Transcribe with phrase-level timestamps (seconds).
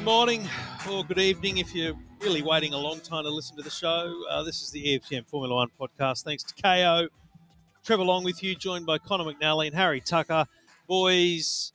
[0.00, 0.48] Good morning
[0.90, 1.92] or good evening if you're
[2.22, 4.18] really waiting a long time to listen to the show.
[4.30, 6.24] Uh, this is the EFTM Formula One podcast.
[6.24, 7.08] Thanks to Kayo.
[7.84, 10.46] Trevor Long with you, joined by Conor McNally and Harry Tucker.
[10.86, 11.74] Boys,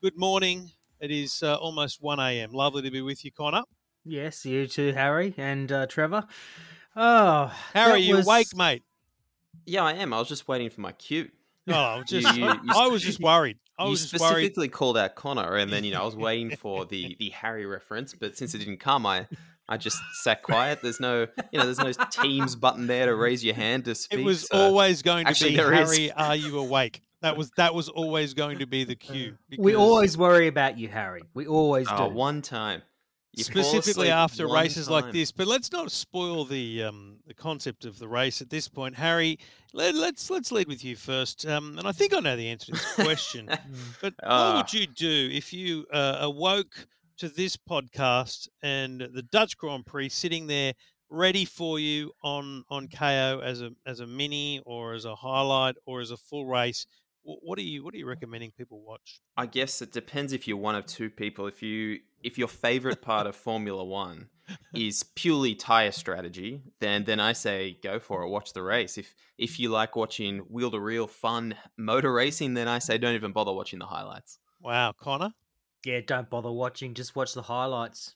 [0.00, 0.70] good morning.
[1.00, 2.52] It is uh, almost 1 a.m.
[2.52, 3.64] Lovely to be with you, Conor.
[4.04, 6.28] Yes, you too, Harry and uh, Trevor.
[6.94, 8.26] Oh, Harry, you was...
[8.28, 8.84] awake, mate?
[9.66, 10.12] Yeah, I am.
[10.12, 11.28] I was just waiting for my cue.
[11.66, 13.58] Oh, just you, you, you, I was just worried.
[13.78, 16.84] I was you specifically called out Conor, and then you know I was waiting for
[16.84, 19.26] the the Harry reference, but since it didn't come, I
[19.68, 20.80] I just sat quiet.
[20.82, 24.20] There's no you know there's no Teams button there to raise your hand to speak.
[24.20, 24.56] It was so.
[24.56, 26.06] always going to Actually, be there Harry.
[26.06, 26.12] is.
[26.16, 27.02] Are you awake?
[27.22, 29.38] That was that was always going to be the cue.
[29.56, 31.22] We always worry about you, Harry.
[31.32, 32.14] We always Oh, do.
[32.14, 32.82] one time.
[33.36, 35.32] You specifically after one races like this.
[35.32, 39.38] But let's not spoil the um, the concept of the race at this point, Harry.
[39.72, 41.46] Let, let's let's lead with you first.
[41.46, 43.46] Um, and I think I know the answer to this question.
[44.00, 44.56] but what Ah.
[44.58, 46.86] would you do if you uh, awoke
[47.18, 50.72] to this podcast and the Dutch Grand Prix sitting there
[51.10, 55.76] ready for you on on Kayo as a as a mini or as a highlight
[55.86, 56.86] or as a full race?
[57.24, 59.20] Wh- What are you what are you recommending people watch?
[59.36, 61.46] I guess it depends if you're one of two people.
[61.46, 64.28] If you if your favorite part of Formula One
[64.74, 68.28] is purely tire strategy, then then I say go for it.
[68.28, 68.96] Watch the race.
[68.98, 73.14] If if you like watching wheel to reel fun motor racing, then I say don't
[73.14, 74.38] even bother watching the highlights.
[74.60, 75.32] Wow, Conor.
[75.84, 76.94] Yeah, don't bother watching.
[76.94, 78.14] Just watch the highlights.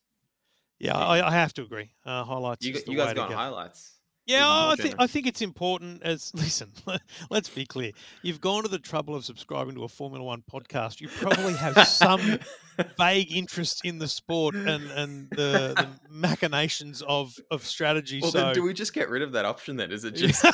[0.78, 1.90] Yeah, I, I have to agree.
[2.06, 2.64] Uh, highlights.
[2.64, 3.34] You, is the you way guys to got go.
[3.36, 3.97] highlights.
[4.28, 4.94] Yeah, even I think.
[4.98, 6.02] I think it's important.
[6.02, 6.70] As listen,
[7.30, 7.92] let's be clear.
[8.22, 11.00] You've gone to the trouble of subscribing to a Formula One podcast.
[11.00, 12.38] You probably have some
[12.98, 18.20] vague interest in the sport and and the, the machinations of of strategy.
[18.20, 19.76] Well, so then do we just get rid of that option?
[19.76, 20.44] Then is it just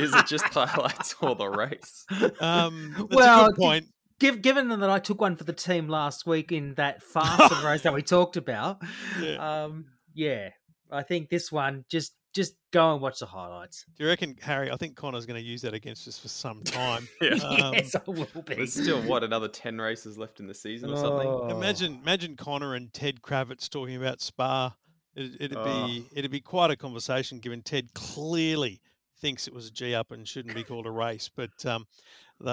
[0.00, 2.06] is it just highlights or the race?
[2.40, 3.84] um, that's Well, a good point.
[4.18, 7.82] Giv given that I took one for the team last week in that fast race
[7.82, 8.82] that we talked about,
[9.20, 9.64] Yeah.
[9.64, 9.84] um,
[10.14, 10.48] yeah,
[10.90, 13.84] I think this one just just go and watch the highlights.
[13.96, 14.70] Do you reckon, Harry?
[14.70, 17.08] I think Conor's going to use that against us for some time.
[17.20, 17.34] Yeah.
[17.42, 18.54] Um, yes, I will be.
[18.54, 21.26] There's still what another ten races left in the season or something.
[21.26, 21.48] Oh.
[21.48, 24.74] Imagine, imagine Conor and Ted Kravitz talking about Spa.
[25.16, 25.86] It, it'd Oh.
[25.86, 28.80] be, it'd be quite a conversation, given Ted clearly
[29.20, 31.28] thinks it was a G up and shouldn't be called a race.
[31.34, 31.86] But um,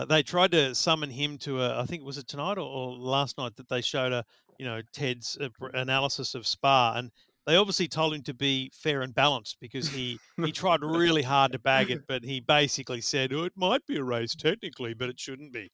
[0.10, 1.80] they tried to summon him to a.
[1.80, 4.24] I think was it tonight or, or last night that they showed a,
[4.58, 7.12] you know, Ted's uh, analysis of Spa, and
[7.46, 11.52] they obviously told him to be fair and balanced because he he tried really hard
[11.52, 15.10] to bag it, but he basically said, "Oh, it might be a race technically, but
[15.10, 15.72] it shouldn't be."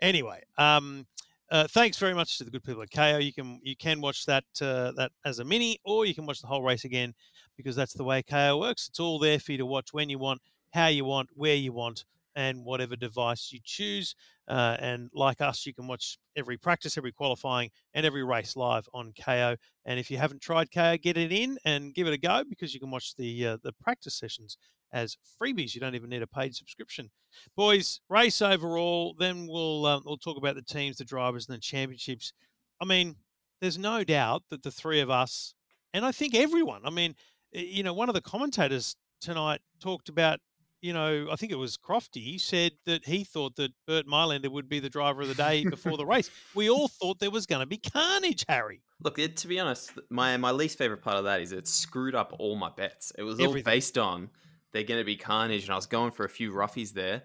[0.00, 1.06] Anyway, um,
[1.50, 3.24] uh, thanks very much to the good people at Kayo.
[3.24, 6.40] You can you can watch that uh, that as a mini, or you can watch
[6.40, 7.14] the whole race again
[7.56, 8.88] because that's the way Kayo works.
[8.88, 10.40] It's all there for you to watch when you want,
[10.72, 12.04] how you want, where you want,
[12.36, 14.14] and whatever device you choose.
[14.48, 18.86] Uh, and like us, you can watch every practice, every qualifying, and every race live
[18.92, 19.56] on Kayo.
[19.86, 22.74] And if you haven't tried Kayo, get it in and give it a go because
[22.74, 24.58] you can watch the uh, the practice sessions
[24.92, 25.74] as freebies.
[25.74, 27.10] You don't even need a paid subscription.
[27.56, 29.14] Boys, race overall.
[29.18, 32.32] Then we'll um, we'll talk about the teams, the drivers, and the championships.
[32.80, 33.16] I mean,
[33.60, 35.54] there's no doubt that the three of us,
[35.92, 36.82] and I think everyone.
[36.84, 37.14] I mean,
[37.52, 40.40] you know, one of the commentators tonight talked about.
[40.84, 44.68] You know, I think it was Crofty said that he thought that Bernd Maylander would
[44.68, 46.30] be the driver of the day before the race.
[46.54, 48.82] We all thought there was going to be carnage, Harry.
[49.02, 52.14] Look, it, to be honest, my my least favorite part of that is it screwed
[52.14, 53.12] up all my bets.
[53.16, 54.28] It was all based on
[54.72, 57.22] they're going to be carnage, and I was going for a few roughies there,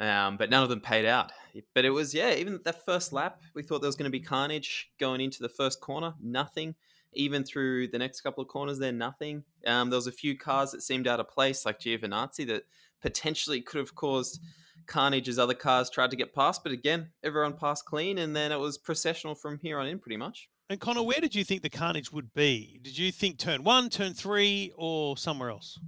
[0.00, 1.30] um, but none of them paid out.
[1.74, 4.24] But it was yeah, even that first lap, we thought there was going to be
[4.24, 6.14] carnage going into the first corner.
[6.22, 6.74] Nothing.
[7.16, 9.44] Even through the next couple of corners, there nothing.
[9.68, 12.64] Um, there was a few cars that seemed out of place, like Giovinazzi, that
[13.04, 14.40] potentially could have caused
[14.86, 16.62] carnage as other cars tried to get past.
[16.62, 20.16] But again, everyone passed clean, and then it was processional from here on in, pretty
[20.16, 20.48] much.
[20.70, 22.80] And Conor, where did you think the carnage would be?
[22.82, 25.78] Did you think turn one, turn three, or somewhere else?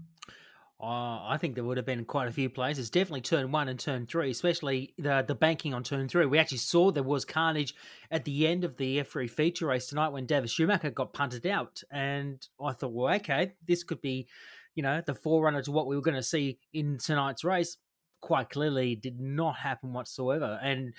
[0.79, 2.91] Uh, I think there would have been quite a few places.
[2.91, 6.27] Definitely turn one and turn three, especially the the banking on turn three.
[6.27, 7.75] We actually saw there was carnage
[8.11, 11.83] at the end of the F3 feature race tonight when David Schumacher got punted out,
[11.91, 14.29] and I thought, well, okay, this could be,
[14.77, 17.77] you know, the forerunner to what we were going to see in tonight's race.
[18.23, 20.95] Quite clearly, did not happen whatsoever, and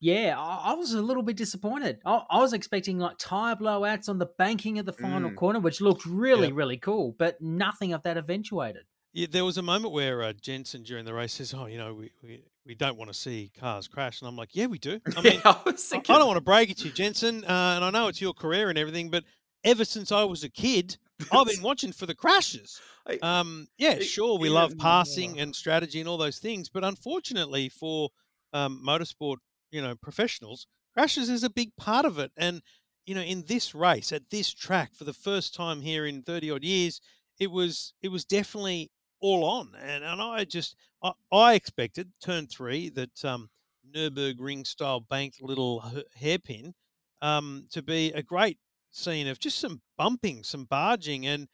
[0.00, 1.98] yeah, I, I was a little bit disappointed.
[2.04, 5.36] I, I was expecting like tire blowouts on the banking of the final Mm.
[5.36, 6.56] corner, which looked really, Yep.
[6.56, 8.82] really cool, but nothing of that eventuated.
[9.12, 11.94] Yeah, there was a moment where uh, Jenson during the race says, "Oh, you know,
[11.94, 15.00] we, we, we don't want to see cars crash," and I'm like, "Yeah, we do.
[15.16, 17.72] I mean, I was I, I don't want to break it to you, Jenson, uh,
[17.76, 19.24] and I know it's your career and everything, but
[19.64, 20.98] ever since I was a kid,
[21.32, 22.80] I've been watching for the crashes.
[23.22, 28.10] Um, yeah, sure, we love passing and strategy and all those things, but unfortunately for
[28.52, 29.36] um, motorsport,
[29.70, 32.32] you know, professionals, crashes is a big part of it.
[32.36, 32.62] And
[33.06, 36.50] you know, in this race at this track for the first time here in thirty
[36.50, 37.00] odd years,
[37.38, 38.90] it was it was definitely
[39.20, 43.48] all on, and and I just I, I expected turn three that um,
[43.94, 45.84] Nurburgring style banked little
[46.16, 46.74] hairpin
[47.22, 48.58] um, to be a great
[48.96, 51.48] scene of just some bumping, some barging, and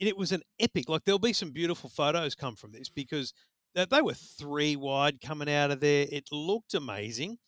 [0.00, 0.88] it was an epic.
[0.88, 3.32] Like there'll be some beautiful photos come from this because
[3.74, 6.06] they, were three wide coming out of there.
[6.10, 7.38] It looked amazing.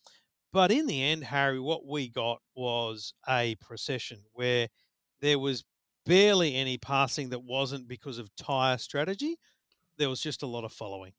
[0.53, 4.69] But in the end, Harry, what we got was a procession where
[5.21, 5.65] there was
[6.07, 9.37] barely any passing that wasn't because of tyre strategy.
[9.99, 11.13] There was just a lot of following.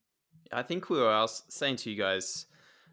[0.52, 2.46] I think we were saying to you guys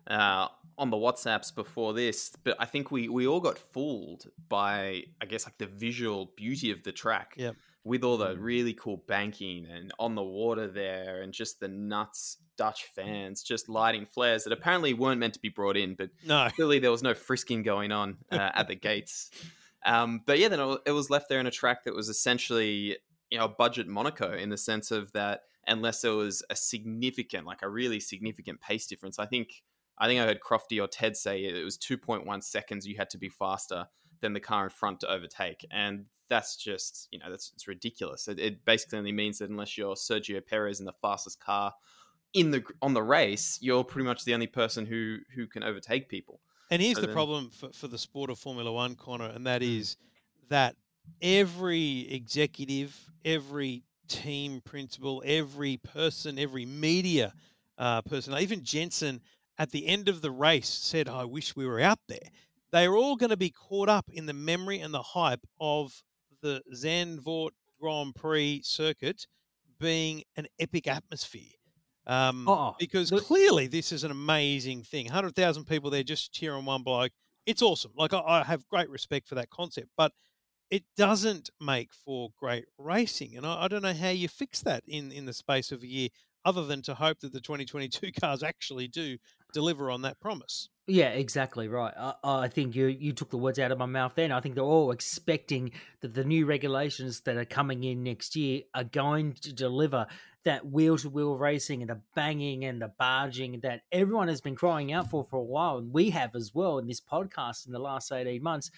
[0.09, 5.05] uh, on the WhatsApps before this, but I think we we all got fooled by
[5.21, 7.35] I guess like the visual beauty of the track.
[7.37, 7.57] Yep.
[7.85, 12.37] With all the really cool banking and on the water there, and just the nuts
[12.59, 16.49] Dutch fans just lighting flares that apparently weren't meant to be brought in, but no.
[16.55, 19.31] clearly there was no frisking going on uh, at the gates.
[19.87, 22.97] Um, but yeah, then it was left there in a track that was essentially
[23.31, 27.47] you know a budget Monaco in the sense of that unless there was a significant,
[27.47, 29.63] like a really significant pace difference, I think
[29.99, 33.19] I think I heard Crofty or Ted say it was 2.1 seconds you had to
[33.19, 33.87] be faster
[34.21, 35.65] than the car in front to overtake.
[35.71, 38.29] And that's just, you know, that's it's ridiculous.
[38.29, 41.73] It, it basically only means that unless you're Sergio Perez in the fastest car
[42.35, 46.09] in the on the race, you're pretty much the only person who who can overtake
[46.09, 46.41] people.
[46.71, 49.47] And here's so the then, problem for, for the sport of Formula One, Conor, and
[49.47, 49.97] that mm.
[50.49, 50.77] that
[51.23, 57.33] every executive, every team principal, every person, every media
[57.79, 59.21] uh, person, even Jenson
[59.59, 62.31] at the end of the race said, I wish we were out there.
[62.71, 66.03] They are all going to be caught up in the memory and the hype of
[66.43, 67.51] the Zandvoort
[67.81, 69.27] Grand Prix circuit
[69.81, 71.43] being an epic atmosphere.
[72.07, 75.07] Um, oh, because the- clearly this is an amazing thing.
[75.07, 77.13] 100,000 people there just cheering one bloke.
[77.47, 77.93] It's awesome.
[77.97, 80.13] Like, I, I have great respect for that concept, but
[80.71, 83.37] it doesn't make for great racing.
[83.37, 85.87] And I, I, don't know how you fix that in, in the space of a
[85.87, 86.09] year
[86.45, 89.17] other than to hope that the 2022 cars actually do
[89.53, 90.69] deliver on that promise.
[90.87, 91.93] Yeah, exactly right.
[91.97, 94.15] I, I, think you you took the words out of my mouth.
[94.15, 98.35] Then I think they're all expecting that the new regulations that are coming in next
[98.35, 100.07] year are going to deliver
[100.45, 104.57] that wheel to wheel racing and the banging and the barging that everyone has been
[104.57, 107.73] crying out for for a while, and we have as well in this podcast in
[107.73, 108.71] the last eighteen months.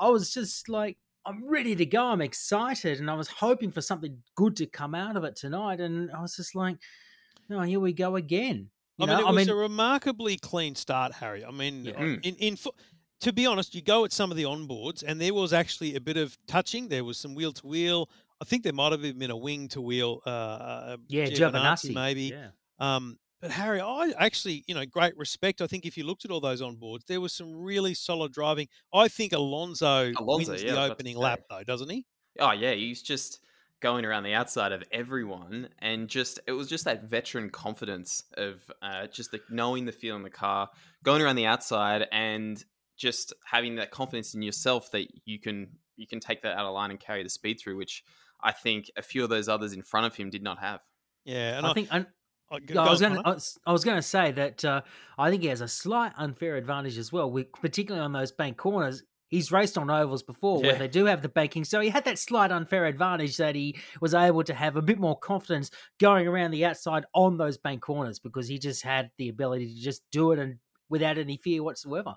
[0.00, 0.96] I was just like,
[1.26, 2.06] I'm ready to go.
[2.06, 5.80] I'm excited, and I was hoping for something good to come out of it tonight.
[5.80, 6.76] And I was just like,
[7.50, 8.70] "Oh, here we go again."
[9.02, 9.16] You I know?
[9.16, 11.44] mean, it was mean, a remarkably clean start, Harry.
[11.44, 12.00] I mean, yeah.
[12.00, 12.58] in, in
[13.20, 16.00] to be honest, you go at some of the onboards, and there was actually a
[16.00, 16.88] bit of touching.
[16.88, 18.08] There was some wheel to wheel.
[18.40, 20.20] I think there might have been a wing to wheel.
[20.26, 22.34] Uh, uh yeah, Giovinazzi, maybe.
[22.34, 22.48] Yeah.
[22.78, 25.62] Um, but Harry, I actually, you know, great respect.
[25.62, 28.32] I think if you looked at all those on boards, there was some really solid
[28.32, 28.68] driving.
[28.94, 32.06] I think Alonso, Alonso wins yeah, the opening lap, though, doesn't he?
[32.38, 33.40] Oh yeah, he's just
[33.82, 38.62] going around the outside of everyone, and just it was just that veteran confidence of
[38.80, 40.70] uh, just like knowing the feel in the car,
[41.04, 42.64] going around the outside, and
[42.96, 46.72] just having that confidence in yourself that you can you can take that out of
[46.72, 48.02] line and carry the speed through, which
[48.42, 50.80] I think a few of those others in front of him did not have.
[51.24, 51.88] Yeah, and I, I think.
[51.90, 52.06] And-
[52.54, 53.18] Oh, I was going.
[53.64, 54.82] I was going to say that uh,
[55.16, 58.58] I think he has a slight unfair advantage as well, with, particularly on those bank
[58.58, 59.02] corners.
[59.32, 60.66] He's raced on ovals before yeah.
[60.66, 63.76] where they do have the banking, so he had that slight unfair advantage that he
[64.00, 67.80] was able to have a bit more confidence going around the outside on those bank
[67.80, 70.58] corners because he just had the ability to just do it and
[70.90, 72.14] without any fear whatsoever.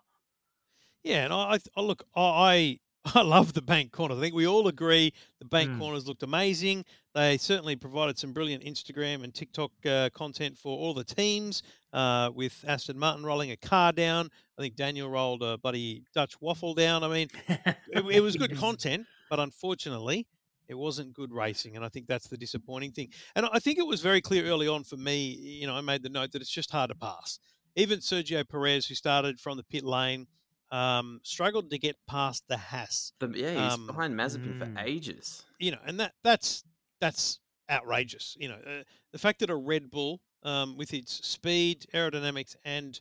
[1.03, 2.79] Yeah, and I, I look, I
[3.15, 4.17] I love the bank corners.
[4.17, 5.79] I think we all agree the bank mm.
[5.79, 6.84] corners looked amazing.
[7.15, 11.63] They certainly provided some brilliant Instagram and TikTok uh, content for all the teams.
[11.93, 14.29] Uh, with Aston Martin rolling a car down,
[14.60, 17.05] I think Daniel rolled a buddy Dutch waffle down.
[17.05, 20.27] I mean, it, it was good content, but unfortunately,
[20.67, 23.10] it wasn't good racing, and I think that's the disappointing thing.
[23.38, 25.29] And I think it was very clear early on for me.
[25.29, 27.39] You know, I made the note that it's just hard to pass.
[27.77, 30.27] Even Sergio Perez, who started from the pit lane
[30.72, 33.13] um, struggled to get past the Haas.
[33.19, 35.45] The, yeah, he's um, behind Mazepin mm, for ages.
[35.60, 36.65] You know, and that that's
[37.00, 38.36] that's outrageous.
[38.40, 43.00] You know, uh, the fact that a Red Bull, um, with its speed, aerodynamics, and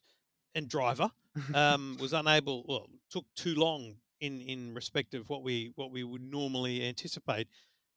[0.55, 1.11] and driver,
[1.55, 6.05] um, was unable, well, took too long in in respect of what we what we
[6.05, 7.49] would normally anticipate.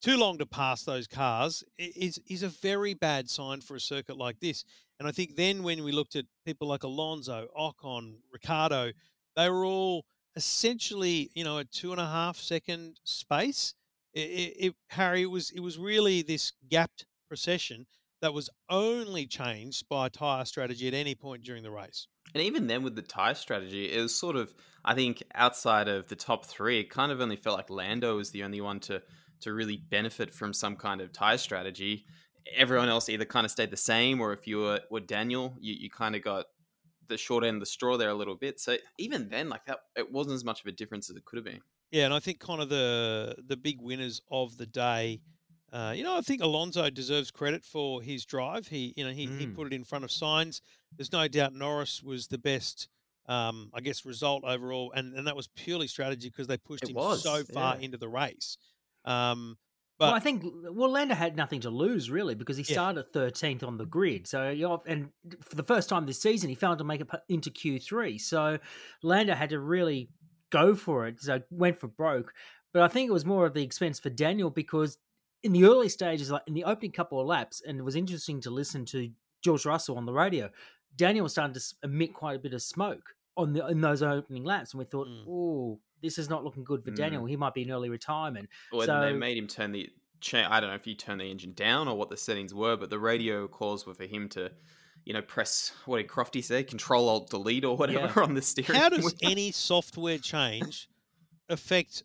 [0.01, 4.18] Too long to pass those cars is is a very bad sign for a circuit
[4.18, 4.63] like this.
[5.00, 8.92] And I think then when we looked at people like Alonso, Ocon, Ricciardo,
[9.36, 13.74] they were all essentially, you know, a two and a half second space.
[14.14, 17.86] It, it, it, Harry, it was it was really this gapped procession
[18.22, 22.08] that was only changed by tyre strategy at any point during the race.
[22.34, 26.08] And even then, with the tyre strategy, it was sort of, I think, outside of
[26.08, 29.02] the top three, it kind of only felt like Lando was the only one to
[29.42, 32.06] to really benefit from some kind of tyre strategy.
[32.56, 35.76] Everyone else either kind of stayed the same, or if you were, were Daniel, you,
[35.78, 36.46] you kind of got
[37.08, 38.60] the short end of the straw there a little bit.
[38.60, 41.38] So even then, like that, it wasn't as much of a difference as it could
[41.38, 41.62] have been.
[41.92, 45.22] Yeah, and I think kind of the the big winners of the day.
[45.72, 48.68] Uh, you know, I think Alonso deserves credit for his drive.
[48.68, 49.38] He, you know, he, mm.
[49.38, 50.62] he put it in front of Sainz.
[50.96, 52.88] There's no doubt Norris was the best,
[53.28, 56.92] um, I guess, result overall, and, and that was purely strategy because they pushed it
[56.92, 57.84] him was, so far yeah.
[57.84, 58.58] into the race.
[59.04, 59.58] Um,
[60.00, 62.74] but well, I think well, Lando had nothing to lose really because he Yeah.
[62.74, 64.27] started thirteenth on the grid.
[64.27, 64.42] So
[64.86, 65.10] and
[65.42, 68.18] for the first time this season, he failed to make it into Q three.
[68.18, 68.60] So
[69.04, 70.10] Lando had to really
[70.51, 71.20] go for it.
[71.22, 72.34] So went for broke.
[72.74, 74.98] But I think it was more of the expense for Daniel because
[75.44, 78.42] in the early stages, like in the opening couple of laps, and it was interesting
[78.42, 79.10] to listen to
[79.44, 80.50] George Russell on the radio.
[80.96, 84.44] Daniel was starting to emit quite a bit of smoke on the in those opening
[84.44, 85.24] laps, and we thought, Mm.
[85.27, 86.96] oh, this is not looking good for Mm.
[86.96, 87.25] Daniel.
[87.25, 88.50] He might be in early retirement.
[88.72, 89.89] Or then they made him turn the.
[90.20, 92.75] Cha- I don't know if you turn the engine down or what the settings were,
[92.75, 94.51] but the radio calls were for him to,
[95.06, 98.80] you know, press what did Crofty say, Control Alt Delete or whatever on the steering.
[98.80, 99.13] how does wheel.
[99.22, 100.89] any software change
[101.50, 102.04] affect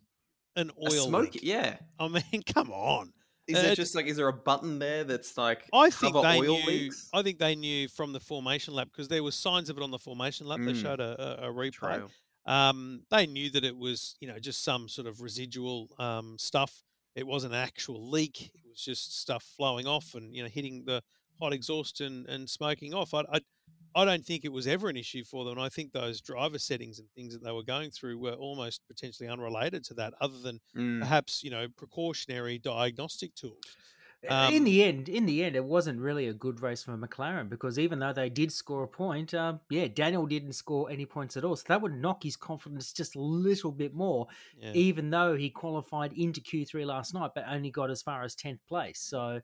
[0.57, 1.35] an A oil smoke?
[1.35, 1.41] leak?
[1.43, 1.77] Yeah.
[1.99, 3.13] I mean, come on.
[3.49, 6.29] Is Uh, there just like is there a button there that's like I think cover
[6.29, 6.67] they oil knew.
[6.67, 7.09] leaks?
[7.13, 9.91] I think they knew from the formation lap because there were signs of it on
[9.91, 10.61] the formation lap.
[10.63, 10.83] They Mm.
[10.83, 11.73] showed a, a, a replay.
[11.73, 12.11] Trail.
[12.47, 16.83] Um, they knew that it was, you know, just some sort of residual um, stuff.
[17.15, 18.51] It wasn't an actual leak.
[18.55, 21.03] It was just stuff flowing off and you know hitting the
[21.41, 23.15] hot exhaust and, and smoking off.
[23.15, 23.41] I, I
[23.95, 25.53] I don't think it was ever an issue for them.
[25.59, 28.81] And I think those driver settings and things that they were going through were almost
[28.89, 31.01] potentially unrelated to that, other than Mm.
[31.01, 33.77] perhaps you know precautionary diagnostic tools.
[34.23, 37.49] In Um, the end, in the end, it wasn't really a good race for McLaren
[37.49, 41.37] because even though they did score a point, um, yeah, Daniel didn't score any points
[41.37, 41.57] at all.
[41.57, 44.73] So that would knock his confidence just a little bit more, Yeah.
[44.75, 48.65] even though he qualified into Q3 last night, but only got as far as tenth
[48.67, 49.01] place.
[49.01, 49.41] So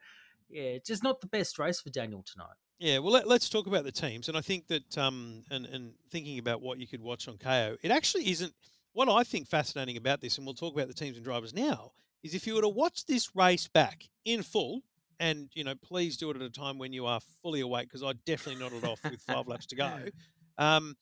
[0.48, 2.54] yeah, just not the best race for Daniel tonight.
[2.78, 5.94] Yeah, well, let, let's talk about the teams, and I think that, um, and and
[6.10, 8.54] thinking about what you could watch on Kayo, it actually isn't.
[8.92, 11.92] What I think fascinating about this, and we'll talk about the teams and drivers now,
[12.22, 14.82] is if you were to watch this race back in full,
[15.20, 18.02] and you know, please do it at a time when you are fully awake, because
[18.02, 20.04] I definitely nodded off with five laps to go.
[20.58, 20.96] Um,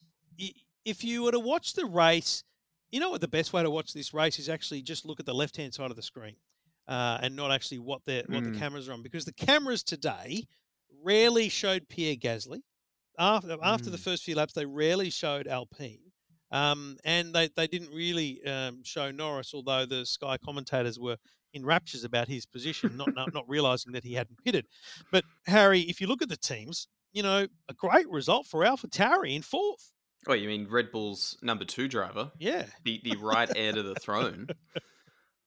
[0.84, 2.44] if you were to watch the race,
[2.90, 5.24] you know what the best way to watch this race is actually just look at
[5.24, 6.36] the left hand side of the screen,
[6.88, 8.58] uh, and not actually what the what the Mm.
[8.58, 10.44] cameras are on, because the cameras today
[11.02, 12.60] rarely showed Pierre Gasly.
[13.18, 14.00] After after the Mm.
[14.04, 16.05] first few laps, they rarely showed Alpine,
[16.50, 19.52] um, and they, they didn't really um, show Norris.
[19.54, 21.16] Although the Sky commentators were
[21.52, 24.66] in raptures about his position, not, not not realizing that he hadn't pitted.
[25.10, 28.88] But Harry, if you look at the teams, you know a great result for Alpha
[28.88, 29.92] Tauri in fourth.
[30.28, 33.94] Oh, you mean Red Bull's number two driver, Yeah, the the right heir to the
[33.94, 34.48] throne?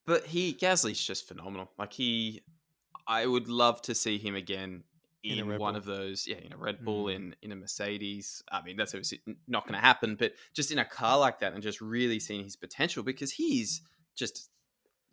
[0.06, 1.70] But he Gasly's just phenomenal.
[1.77, 2.41] Like he,
[3.08, 4.84] I would love to see him again
[5.23, 5.75] In in, one Bull.
[5.75, 6.25] of those.
[6.27, 7.15] Yeah, in a Red Bull, Mm.
[7.15, 8.41] in in a Mercedes.
[8.51, 10.15] I mean, that's obviously not going to happen.
[10.15, 13.81] But just in a car like that, and just really seeing his potential because he's
[14.15, 14.49] just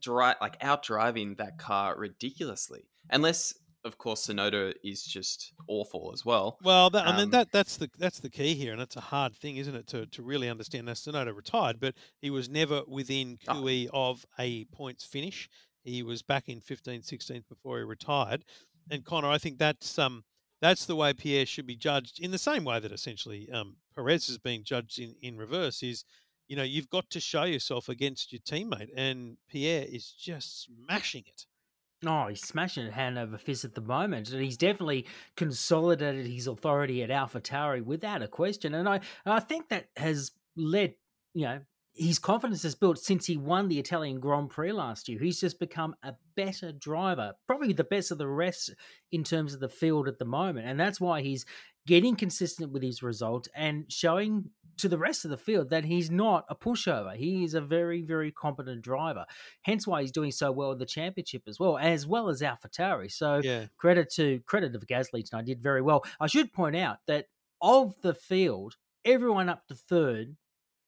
[0.01, 2.83] dri like out driving that car ridiculously.
[3.11, 6.59] Unless, of course, Tsunoda is just awful as well.
[6.63, 9.01] Well, that, I mean Um, that that's the that's the key here, and it's a
[9.01, 10.87] hard thing, isn't it, to, to really understand.
[10.87, 13.39] Now, Tsunoda retired, but he was never within.
[13.39, 15.49] QE of a points finish.
[15.83, 18.45] He was back in 15th, 16th before he retired.
[18.91, 20.25] And Conor, I think that's um
[20.61, 24.29] that's the way Pierre should be judged in the same way that essentially um, Perez
[24.29, 25.83] is being judged in in reverse.
[25.83, 26.05] Is
[26.49, 31.25] you know you've got to show yourself against your teammate, and Pierre is just smashing
[31.27, 31.47] it.
[32.05, 36.47] Oh, he's smashing it hand over fist at the moment, and he's definitely consolidated his
[36.47, 38.75] authority at Alpha Tauri without a question.
[38.75, 40.95] And I, and I think that has led,
[41.33, 41.61] you know,
[41.97, 45.19] his confidence has built since he won the Italian Grand Prix last year.
[45.19, 48.75] He's just become a better driver, probably the best of the rest
[49.13, 51.47] in terms of the field at the moment, and that's why he's
[51.87, 56.11] getting consistent with his results and showing to the rest of the field that he's
[56.11, 57.17] not a pushover.
[57.17, 59.25] He is a very, very competent driver.
[59.63, 63.11] Hence why he's doing so well in the championship as well, as well as AlphaTauri.
[63.11, 65.47] So Yeah, credit to credit to Gasly tonight.
[65.47, 66.05] Did very well.
[66.21, 67.27] I should point out that
[67.63, 70.37] of the field, everyone up to third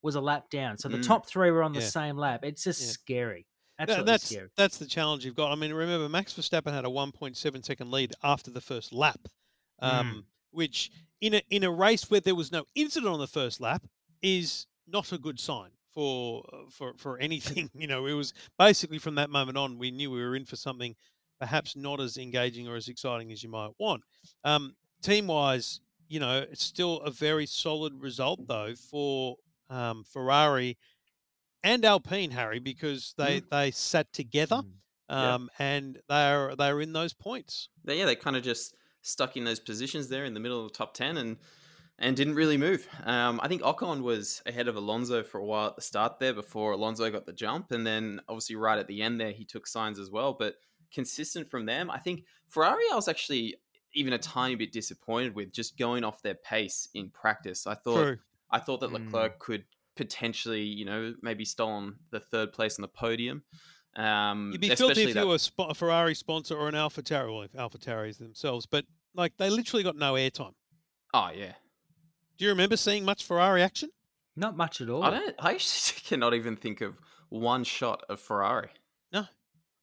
[0.03, 0.79] was a lap down.
[0.79, 1.07] So the Mm.
[1.07, 1.87] top three were on the Yeah.
[1.89, 2.45] same lap.
[2.45, 2.87] It's just Yeah.
[2.89, 3.47] scary.
[3.79, 4.49] That- Absolutely that's scary.
[4.57, 5.53] that's the challenge you've got.
[5.53, 9.29] I mean, remember Max Verstappen had a 1.7 second lead after the first lap,
[9.81, 10.91] um, which
[11.21, 13.87] in a in a race where there was no incident on the first lap
[14.23, 17.71] is not a good sign for for for anything.
[17.75, 20.57] You know, it was basically from that moment on we knew we were in for
[20.57, 20.97] something
[21.39, 24.03] perhaps not as engaging or as exciting as you might want.
[24.43, 29.37] Um, team wise, you know, it's still a very solid result though for
[29.71, 30.79] um, Ferrari
[31.63, 33.49] and Alpine, Harry, because they Mm.
[33.51, 34.73] they sat together Mm.
[35.11, 35.35] Yeah.
[35.35, 37.69] um, and they're they're in those points.
[37.85, 40.77] Yeah, they kind of just stuck in those positions there in the middle of the
[40.77, 41.39] top ten and
[42.01, 42.87] and didn't really move.
[43.03, 46.33] Um, I think Ocon was ahead of Alonso for a while at the start there
[46.33, 49.67] before Alonso got the jump, and then obviously right at the end there he took
[49.67, 50.33] Sainz as well.
[50.33, 50.57] But
[50.93, 52.85] consistent from them, I think Ferrari.
[52.93, 53.57] I was actually
[53.95, 57.67] even a tiny bit disappointed with just going off their pace in practice.
[57.67, 58.19] I thought True.
[58.51, 59.05] I thought that Mm.
[59.05, 59.65] Leclerc could
[59.97, 63.43] potentially, you know, maybe stolen the third place on the podium.
[63.97, 67.03] Um, You'd be filthy if that- you were a, a Ferrari sponsor or an Alpha
[67.03, 70.55] Tauri, well, if Alpha Tauris themselves, but like they literally got no airtime.
[71.15, 71.55] Oh yeah,
[72.37, 73.91] Do you remember seeing much Ferrari action?
[74.37, 75.03] Not much at all.
[75.03, 75.35] I don't.
[75.39, 78.71] I actually cannot even think of one shot of Ferrari.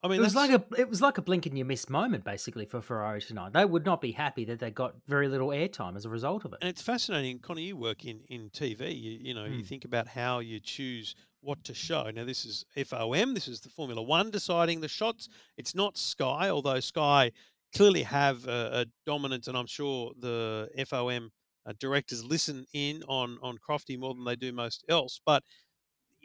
[0.05, 1.89] I mean, it was that's- like a it was like a blink and you miss
[1.89, 3.53] moment basically for Ferrari tonight.
[3.53, 6.53] They would not be happy that they got very little airtime as a result of
[6.53, 6.59] it.
[6.61, 7.61] and it's fascinating, Conor.
[7.61, 8.91] You work in in TV.
[8.95, 9.67] You you know you Mm.
[9.67, 12.09] think about how you choose what to show.
[12.11, 13.33] Now this is FOM.
[13.33, 15.27] This is the Formula One deciding the shots.
[15.57, 17.31] It's not Sky, although Sky
[17.75, 21.31] clearly have a, a dominant, and I'm sure the FOM
[21.67, 25.19] uh, directors listen in on on Crofty more than they do most else.
[25.25, 25.43] But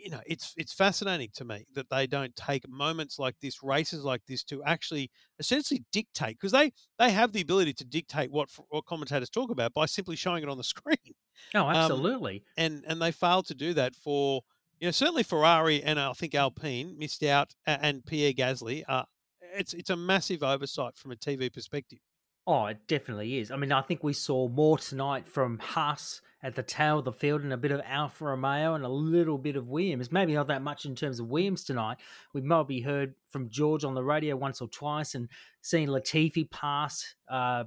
[0.03, 4.05] you know, it's it's fascinating to me that they don't take moments like this, races
[4.05, 8.49] like this, to actually essentially dictate because they they have the ability to dictate what
[8.69, 11.15] what commentators talk about by simply showing it on the screen,
[11.55, 12.45] Oh, absolutely.
[12.57, 14.43] and and they failed to do that for
[14.79, 18.85] you know certainly Ferrari and I think Alpine missed out and Pierre Gasly.
[18.89, 19.05] Uh,
[19.41, 22.01] it's it's a massive oversight from a TV perspective.
[22.47, 23.51] Oh, it definitely is.
[23.51, 27.13] I mean, I think we saw more tonight from Haas at the tail of the
[27.13, 30.11] field and a bit of Alfa Romeo and a little bit of Williams.
[30.11, 31.99] Maybe not that much in terms of Williams tonight.
[32.33, 35.29] We might be heard from George on the radio once or twice and
[35.61, 37.65] seen Latifi pass uh,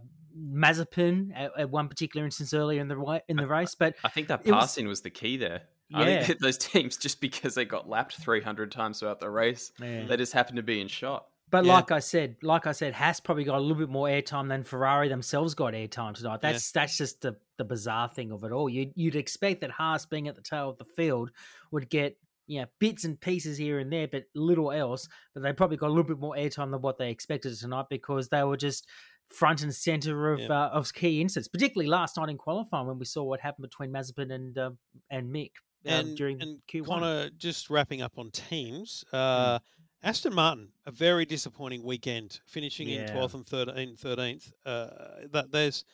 [0.54, 3.76] Mazepin at, at one particular instance earlier in the in the race.
[3.76, 5.62] But I think that It was- passing was, the key there.
[5.94, 6.24] I Yeah.
[6.24, 10.06] think those teams just because they got lapped 300 times throughout the race, Yeah.
[10.06, 11.28] they just happened to be in shot.
[11.54, 11.74] But Yeah.
[11.74, 14.64] like I said, like I said, Haas probably got a little bit more airtime than
[14.64, 16.40] Ferrari themselves got airtime tonight.
[16.42, 16.52] Yeah.
[16.52, 18.68] That's that's just the, the bizarre thing of it all.
[18.68, 21.30] You'd you'd expect that Haas being at the tail of the field
[21.72, 25.08] would get you know, bits and pieces here and there, but little else.
[25.36, 28.30] But they probably got a little bit more airtime than what they expected tonight because
[28.30, 28.88] they were just
[29.30, 30.48] front and center of Yeah.
[30.66, 33.92] uh, of key incidents, particularly last night in qualifying when we saw what happened between
[33.92, 34.78] Mazepin and um,
[35.12, 35.52] and Mick
[35.86, 36.86] um, And during and Q1.
[36.88, 39.04] Conor, just wrapping up on teams.
[39.12, 39.16] Hmm.
[39.18, 39.60] Uh,
[40.04, 44.02] Aston Martin, a very disappointing weekend, finishing in 12th and 13th.
[44.02, 44.52] 13th.
[44.66, 44.88] Uh,
[45.32, 45.86] that there's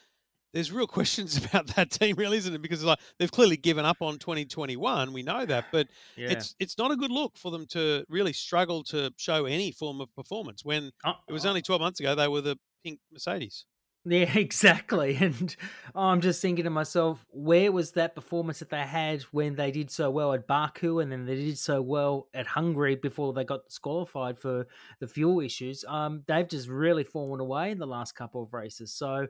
[0.52, 2.62] there's real questions about that team, really, isn't it?
[2.62, 5.14] Because like they've clearly given up on 2021.
[5.14, 6.32] We know that, but yeah.
[6.32, 10.02] it's it's not a good look for them to really struggle to show any form
[10.02, 13.66] of performance when Uh, it was only 12 months ago they were the pink Mercedes.
[14.06, 15.16] Yeah, exactly.
[15.18, 15.56] And
[15.94, 19.92] I'm just thinking to myself, where was that performance that they had when they did
[19.92, 23.66] so well at Baku and then they did so well at Hungary before they got
[23.66, 24.68] disqualified for
[25.00, 25.84] the fuel issues?
[25.88, 28.94] Um, they've just really fallen away in the last couple of races.
[28.94, 29.28] So,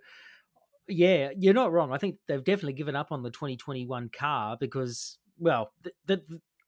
[0.87, 1.93] yeah, you're not wrong.
[1.93, 5.73] I think they've definitely given up on the 2021 car because, well,
[6.07, 6.21] th-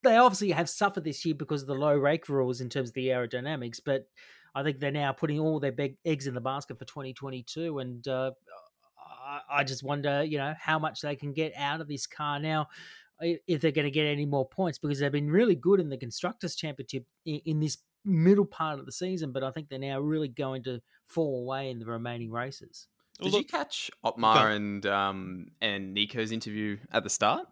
[0.03, 2.95] they obviously have suffered this year because of the low rake rules in terms of
[2.95, 4.07] the aerodynamics, but
[4.53, 8.07] I think they're now putting all their big eggs in the basket for 2022, and
[8.07, 8.31] uh,
[9.25, 12.39] I, I just wonder, you know, how much they can get out of this car
[12.39, 12.67] now,
[13.21, 15.97] if they're going to get any more points, because they've been really good in the
[15.97, 19.99] constructors' championship in, in this middle part of the season, but I think they're now
[19.99, 22.87] really going to fall away in the remaining races.
[23.19, 27.45] Well, Did you catch Otmar and um, and Nico's interview at the start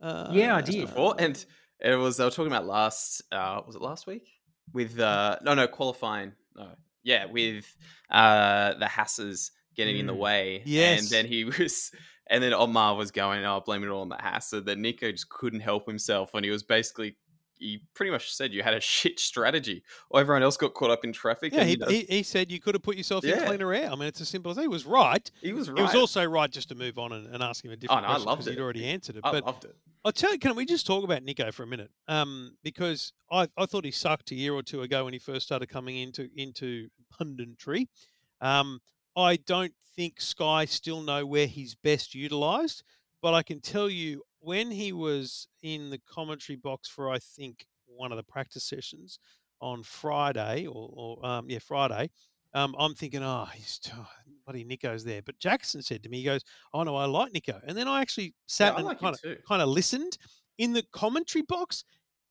[0.00, 0.86] uh, Yeah, I did.
[0.86, 1.14] before?
[1.18, 1.44] And
[1.80, 4.28] it was they were talking about last uh, was it last week
[4.72, 6.68] with uh, no no qualifying no
[7.02, 7.64] yeah with
[8.10, 10.18] uh, the Haases getting in the Mm.
[10.18, 11.00] way Yes.
[11.00, 11.90] and then he was
[12.28, 15.10] and then Omar was going oh blame it all on the Haas so then Nico
[15.10, 17.16] just couldn't help himself and he was basically
[17.58, 21.04] he pretty much said you had a shit strategy or everyone else got caught up
[21.04, 23.72] in traffic Yeah, and he, he, he said you could have put yourself in cleaner
[23.72, 23.90] air.
[23.90, 24.62] I mean, it's as simple as that.
[24.62, 25.30] He was right.
[25.40, 27.70] he was right It was also right just to move on and, and ask him
[27.70, 29.20] a different no, I question loved 'cause he'd already answered it.
[29.24, 31.66] I but loved it I'll tell you, can we just talk about Nico for a
[31.66, 31.90] minute?
[32.08, 35.46] Um, because I, I thought he sucked a year or two ago when he first
[35.46, 36.88] started coming into into
[37.18, 37.86] punditry.
[38.42, 38.80] Um,
[39.16, 42.84] I don't think Sky still know where he's best utilised,
[43.24, 47.64] but I can tell you when he was in the commentary box for I think
[47.86, 49.18] one of the practice sessions
[49.62, 52.10] on Friday or, or um, yeah Friday.
[52.52, 54.06] Um, I'm thinking, oh, he's oh,
[54.44, 55.22] bloody Nico's there.
[55.22, 56.42] But Jackson said to me, he goes,
[56.74, 59.44] "Oh no, I like Nico." And then I actually sat yeah, and like kind of
[59.48, 60.18] kind of listened
[60.58, 61.82] in the commentary box,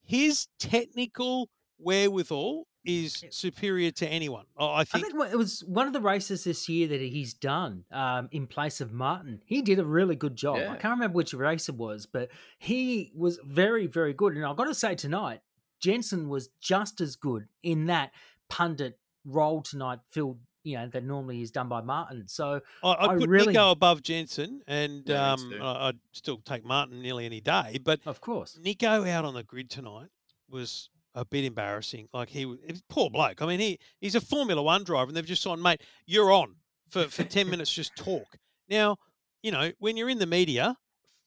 [0.03, 4.45] his technical wherewithal is superior to anyone.
[4.57, 5.05] I I I think.
[5.07, 8.81] think it was one of the races this year that he's done um, in place
[8.81, 9.41] of Martin.
[9.45, 10.57] He did a really good job.
[10.57, 10.71] Yeah.
[10.71, 14.35] I can't remember which race it was, but he was very, very good.
[14.35, 15.41] And I've got to say tonight,
[15.79, 18.11] Jenson was just as good in that
[18.49, 22.27] pundit role tonight, filled, you know, that normally is done by Martin.
[22.27, 25.53] So I, I I put really- Nico above Jenson, and Yeah, um.
[25.61, 27.79] I- I'd still take Martin nearly any day.
[27.83, 30.07] But of course, Nico out on the grid tonight
[30.49, 32.07] was a bit embarrassing.
[32.13, 33.41] Like he, was- poor bloke.
[33.41, 36.55] I mean, he he's a Formula One driver, and they've just gone, mate, you're on
[36.89, 37.71] for for ten minutes.
[37.71, 38.27] Just talk.
[38.69, 38.97] Now,
[39.41, 40.75] you know, when you're in the media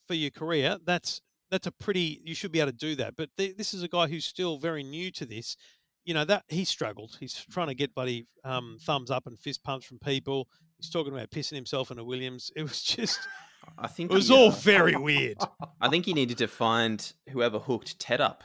[0.07, 1.20] for your career, that's
[1.51, 2.20] that's a pretty.
[2.25, 3.16] You should be able to do that.
[3.16, 5.57] But th- this is a guy who's still very new to this.
[6.05, 7.16] You know that he struggled.
[7.18, 10.49] He's trying to get bloody um, thumbs up and fist pumps from people.
[10.79, 12.51] He's talking about pissing himself in a Williams.
[12.57, 13.18] It was just,
[13.79, 15.38] I think it was he, all uh, very weird.
[15.81, 18.44] I think he needed to find whoever hooked Ted up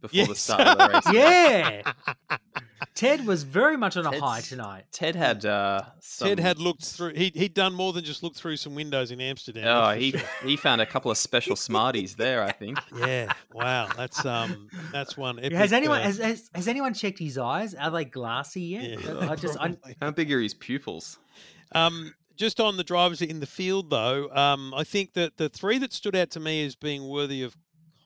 [0.00, 1.12] before the start of the race.
[1.12, 1.92] yeah.
[2.94, 4.84] Ted was very much on a high tonight.
[4.92, 7.14] Ted had uh, some, Ted had looked through.
[7.14, 9.64] He he'd done more than just look through some windows in Amsterdam.
[9.66, 10.20] Oh, he sure.
[10.44, 12.42] he found a couple of special smarties there.
[12.42, 12.78] I think.
[12.96, 13.32] yeah.
[13.52, 13.88] Wow.
[13.96, 14.68] That's um.
[14.92, 15.38] That's one.
[15.42, 17.74] Epic, has anyone uh, has, has, has anyone checked his eyes?
[17.74, 19.00] Are they glassy yet?
[19.00, 19.96] yeah, I just I, probably.
[20.00, 21.18] How big are his pupils?
[21.72, 25.78] Um, just on the drivers in the field, though, um, I think that the three
[25.78, 27.56] that stood out to me as being worthy of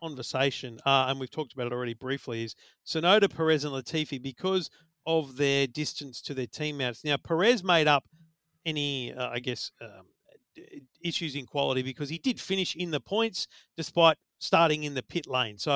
[0.05, 2.55] conversation, uh, and we've talked about it already briefly, is
[2.87, 4.69] Tsunoda, Perez, and Latifi because
[5.07, 7.05] of their distance to their teammates.
[7.05, 8.05] Now, Perez made up
[8.67, 10.07] any, uh, I guess, um,
[11.03, 15.27] issues in quality because he did finish in the points despite starting in the pit
[15.27, 15.59] lane.
[15.59, 15.73] So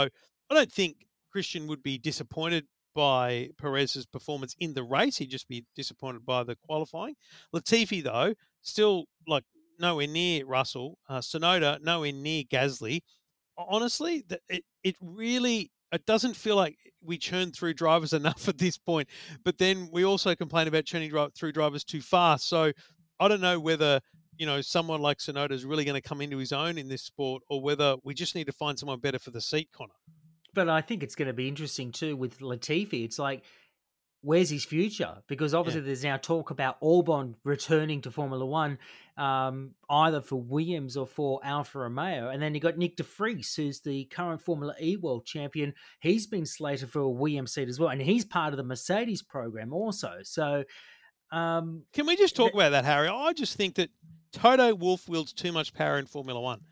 [0.51, 5.17] I don't think Christian would be disappointed by Perez's performance in the race.
[5.17, 7.15] He'd just be disappointed by the qualifying.
[7.55, 9.45] Latifi, though, still like
[9.79, 10.99] nowhere near Russell.
[11.09, 13.01] Uh, Tsunoda, nowhere near Gasly.
[13.59, 18.79] Honestly, it, it really it doesn't feel like we churn through drivers enough at this
[18.79, 19.09] point.
[19.45, 22.49] But then we also complain about churning through drivers too fast.
[22.49, 22.73] So
[23.21, 24.01] I don't know whether
[24.37, 27.03] you know someone like Tsunoda is really going to come into his own in this
[27.03, 29.93] sport, or whether we just need to find someone better for the seat, Conor.
[30.55, 33.05] but I think it's going to be interesting too with Latifi.
[33.05, 33.43] It's like,
[34.23, 35.17] where's his future?
[35.27, 38.79] Because obviously there's now talk about Albon returning to Formula One,
[39.17, 42.29] um, either for Williams or for Alfa Romeo.
[42.29, 45.75] And then you got Nyck De Vries, who's the current Formula E world champion.
[46.01, 49.23] He's been slated for a Williams seat as well, and he's part of the Mercedes
[49.23, 50.19] program also.
[50.23, 50.65] So.
[51.31, 53.09] Um, Can we just talk Th- about that, Harry?
[53.09, 53.91] I just think that
[54.33, 56.63] Toto Wolff wields too much power in Formula One.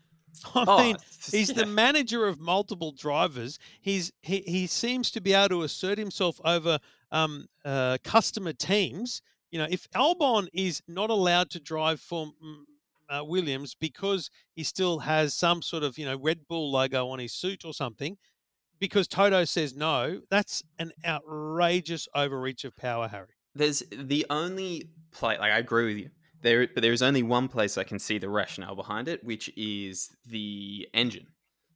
[0.55, 0.97] I Oh, mean,
[1.31, 3.59] he's the manager of multiple drivers.
[3.81, 6.79] He's he, he seems to be able to assert himself over
[7.11, 9.21] um, uh, customer teams.
[9.51, 12.63] You know, if Albon is not allowed to drive for mm,
[13.09, 17.19] uh, Williams because he still has some sort of you know Red Bull logo on
[17.19, 18.17] his suit or something,
[18.79, 23.35] because Toto says no, that's an outrageous overreach of power, Harry.
[23.55, 25.37] There's the only play.
[25.37, 26.09] Like I agree with you.
[26.41, 29.49] There, but there is only one place I can see the rationale behind it, which
[29.57, 31.27] is the engine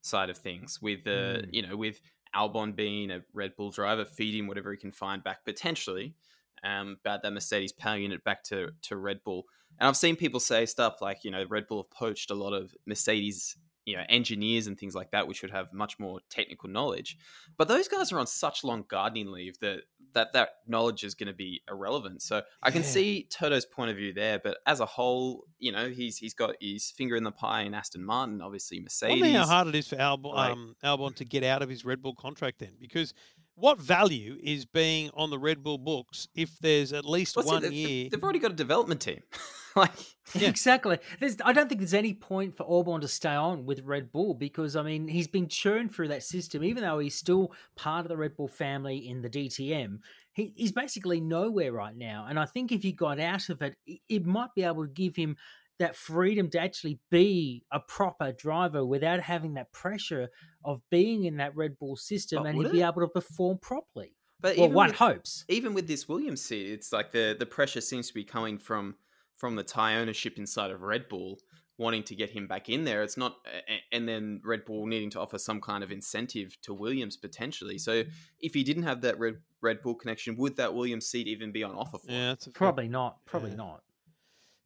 [0.02, 0.82] side of things.
[0.82, 2.00] With the, you know, with
[2.36, 6.16] Albon being a Red Bull driver, feeding whatever he can find back potentially,
[6.64, 9.46] um, about that Mercedes power unit back to to Red Bull.
[9.80, 12.54] And I've seen people say stuff like, you know, Red Bull have poached a lot
[12.54, 16.70] of Mercedes, you know, engineers and things like that, which would have much more technical
[16.70, 17.18] knowledge.
[17.58, 19.82] But those guys are on such long gardening leave that
[20.14, 22.22] that, that knowledge is going to be irrelevant.
[22.22, 22.88] So I can Yeah.
[22.88, 26.56] see Toto's point of view there, but as a whole, you know, he's he's got
[26.60, 29.22] his finger in the pie in Aston Martin, obviously I Mercedes.
[29.22, 31.86] wonder how hard it is for Albon, Like- um, Albon to get out of his
[31.86, 33.14] Red Bull contract then, because
[33.62, 37.54] what value is being on the Red Bull books if there's at least What's it-
[37.54, 38.10] one they've- year?
[38.10, 39.22] They've already got a development team.
[39.76, 39.92] like
[40.36, 40.50] Yeah.
[40.50, 40.98] Exactly.
[41.20, 44.34] There's, I don't think there's any point for Albon to stay on with Red Bull
[44.34, 48.10] because I mean he's been churned through that system, even though he's still part of
[48.10, 50.00] the Red Bull family in the DTM.
[50.34, 53.76] He, he's basically nowhere right now, and I think if he got out of it,
[53.86, 55.36] it- it might be able to give him
[55.82, 60.30] that freedom to actually be a proper driver without having that pressure
[60.64, 64.16] of being in that Red Bull system, But and he'd be able to perform properly.
[64.40, 65.46] but Well, even one with- hopes.
[65.50, 68.96] even with this Williams seat, it's like the the pressure seems to be coming from
[69.36, 71.40] from the Thai ownership inside of Red Bull
[71.78, 73.02] wanting to get him back in there.
[73.02, 76.56] It's not, a- a- and then Red Bull needing to offer some kind of incentive
[76.62, 77.80] to Williams potentially.
[77.80, 78.04] So
[78.40, 81.64] if he didn't have that Red Red Bull connection, would that Williams seat even be
[81.64, 82.12] on offer for?
[82.12, 83.26] Yeah, that's Probably not.
[83.26, 83.56] Probably Yeah.
[83.58, 83.84] not.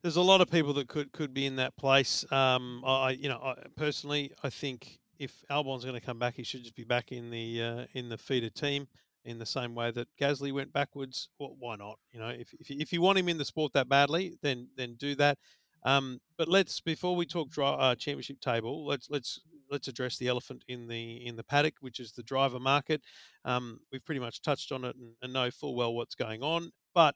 [0.06, 2.32] There's a lot of people that could could be in that place.
[2.32, 6.44] Um, I, you know, I, personally, I think if Albon's going to come back, he
[6.44, 8.88] should just be back in the uh, in the feeder team
[9.24, 11.30] in the same way that Gasly went backwards.
[11.40, 11.98] Well, why not?
[12.12, 14.68] You know, if if, you- if you want him in the sport that badly, then
[14.78, 15.40] then do that.
[15.84, 19.40] Um, but let's before we talk dri uh, championship table, let's let's
[19.72, 23.02] let's address the elephant in the in the paddock, which is the driver market.
[23.44, 26.70] Um, we've pretty much touched on it and, and know full well what's going on.
[26.94, 27.16] But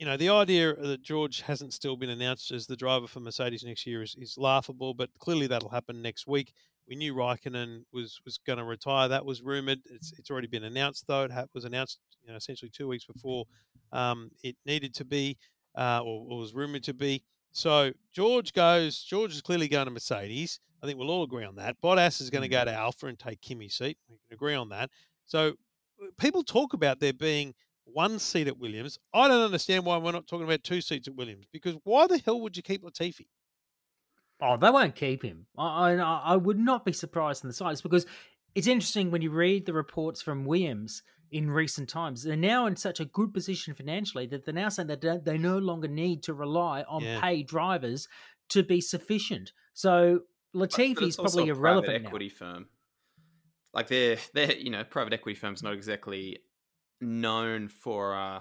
[0.00, 3.62] you know, the idea that George hasn't still been announced as the driver for Mercedes
[3.62, 4.94] next year is, is laughable.
[4.94, 6.54] But clearly, that'll happen next week.
[6.88, 9.08] We knew Raikkonen was was going to retire.
[9.08, 9.80] That was rumored.
[9.84, 11.24] It's it's already been announced though.
[11.24, 13.44] It was announced you know essentially two weeks before
[13.92, 15.36] um, it needed to be
[15.76, 17.22] uh, or, or was rumored to be.
[17.52, 19.02] So George goes.
[19.02, 20.60] George is clearly going to Mercedes.
[20.82, 21.76] I think we'll all agree on that.
[21.82, 23.98] Bottas is going to go to Alfa and take Kimi's seat.
[24.08, 24.88] We can agree on that.
[25.26, 25.52] So
[26.16, 27.54] people talk about there being
[27.92, 28.98] one seat at Williams.
[29.14, 32.18] I don't understand why we're not talking about two seats at Williams because why the
[32.18, 33.26] hell would you keep Latifi?
[34.42, 35.46] Oh, they won't keep him.
[35.56, 38.06] I, I, I would not be surprised in the size because
[38.54, 42.24] it's interesting when you read the reports from Williams in recent times.
[42.24, 45.58] They're now in such a good position financially that they're now saying that they no
[45.58, 47.20] longer need to rely on yeah.
[47.20, 48.08] paid drivers
[48.50, 49.52] to be sufficient.
[49.74, 50.20] So
[50.54, 52.06] Latifi is probably a irrelevant.
[52.06, 52.34] equity now.
[52.46, 52.66] firm,
[53.72, 56.38] like they're they're you know private equity firms not exactly
[57.00, 58.40] known for uh,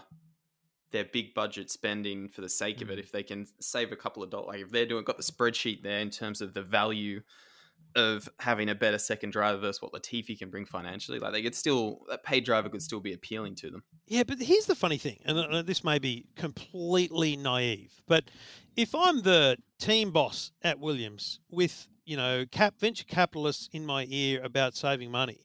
[0.92, 2.98] their big budget spending for the sake of it.
[2.98, 3.04] Mm.
[3.04, 5.84] If they can save a couple of dollars, like if they're doing got the spreadsheet
[5.84, 7.22] there in terms of the value
[7.96, 11.20] of having a better second driver versus what Latifi can bring financially.
[11.20, 13.84] Like they could still a paid driver could still be appealing to them.
[14.08, 18.30] Yeah, but here's the funny thing, and this may be completely naive, but
[18.76, 24.06] if I'm the team boss at Williams with you know cap venture capitalists in my
[24.10, 25.40] ear about saving money,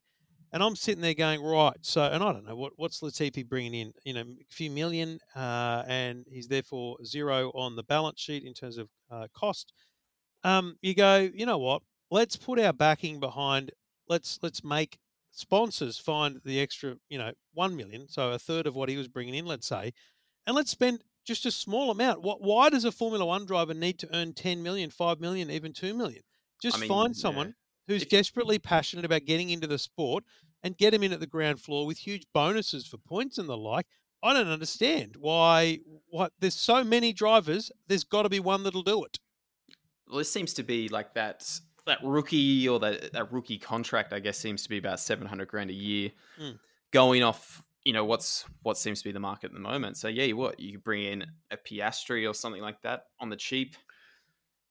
[0.54, 3.74] and I'm sitting there going right, so and I don't know what what's Latifi bringing
[3.74, 8.44] in, you know, a few million, uh, and he's therefore zero on the balance sheet
[8.44, 9.74] in terms of uh, cost.
[10.44, 11.82] Um, you go, you know what?
[12.14, 13.72] let's put our backing behind
[14.08, 14.98] let's let's make
[15.32, 19.08] sponsors find the extra you know 1 million so a third of what he was
[19.08, 19.92] bringing in let's say
[20.46, 23.98] and let's spend just a small amount what why does a formula 1 driver need
[23.98, 26.22] to earn 10 million 5 million even 2 million
[26.62, 27.52] just I mean, find someone yeah.
[27.86, 30.24] Who's if desperately passionate about getting into the sport
[30.62, 33.56] and get him in at the ground floor with huge bonuses for points and the
[33.56, 33.86] like
[34.22, 38.82] i don't understand why what there's so many drivers there's got to be one that'll
[38.82, 39.18] do it
[40.08, 44.20] well this seems to be like that that rookie or that that rookie contract, I
[44.20, 46.58] guess, seems to be about seven hundred grand a year, mm.
[46.90, 47.62] going off.
[47.84, 49.96] You know what's what seems to be the market at the moment.
[49.96, 53.36] So yeah, you what you bring in a Piastri or something like that on the
[53.36, 53.76] cheap,